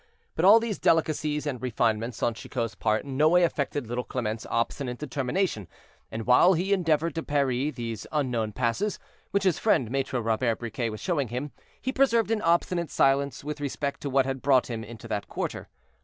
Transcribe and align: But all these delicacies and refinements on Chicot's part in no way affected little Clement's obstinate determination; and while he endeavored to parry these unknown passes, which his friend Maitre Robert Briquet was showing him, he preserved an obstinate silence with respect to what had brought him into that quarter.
But 0.33 0.45
all 0.45 0.59
these 0.59 0.79
delicacies 0.79 1.45
and 1.45 1.61
refinements 1.61 2.23
on 2.23 2.33
Chicot's 2.33 2.73
part 2.73 3.05
in 3.05 3.17
no 3.17 3.29
way 3.29 3.43
affected 3.43 3.85
little 3.85 4.03
Clement's 4.03 4.47
obstinate 4.49 4.97
determination; 4.97 5.67
and 6.11 6.25
while 6.25 6.53
he 6.55 6.73
endeavored 6.73 7.13
to 7.13 7.21
parry 7.21 7.69
these 7.69 8.07
unknown 8.11 8.51
passes, 8.51 8.97
which 9.29 9.43
his 9.43 9.59
friend 9.59 9.91
Maitre 9.91 10.19
Robert 10.19 10.57
Briquet 10.57 10.89
was 10.89 11.01
showing 11.01 11.27
him, 11.27 11.51
he 11.79 11.91
preserved 11.93 12.31
an 12.31 12.41
obstinate 12.41 12.89
silence 12.89 13.43
with 13.43 13.61
respect 13.61 14.01
to 14.01 14.09
what 14.09 14.25
had 14.25 14.41
brought 14.41 14.71
him 14.71 14.83
into 14.83 15.07
that 15.07 15.27
quarter. 15.27 15.69